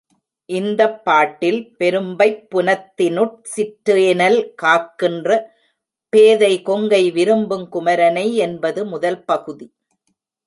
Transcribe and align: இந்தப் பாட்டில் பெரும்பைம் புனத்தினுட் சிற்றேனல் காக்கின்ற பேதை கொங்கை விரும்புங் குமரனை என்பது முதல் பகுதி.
இந்தப் 0.49 1.03
பாட்டில் 1.03 1.59
பெரும்பைம் 1.79 2.39
புனத்தினுட் 2.51 3.35
சிற்றேனல் 3.51 4.39
காக்கின்ற 4.55 5.29
பேதை 6.13 6.61
கொங்கை 6.61 7.03
விரும்புங் 7.11 7.67
குமரனை 7.71 8.33
என்பது 8.39 8.85
முதல் 8.85 9.21
பகுதி. 9.23 9.67